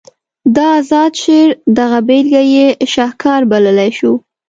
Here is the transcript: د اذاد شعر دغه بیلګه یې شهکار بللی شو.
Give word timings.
د 0.55 0.57
اذاد 0.79 1.13
شعر 1.23 1.49
دغه 1.77 1.99
بیلګه 2.07 2.43
یې 2.55 2.67
شهکار 2.93 3.41
بللی 3.51 3.89
شو. 3.97 4.13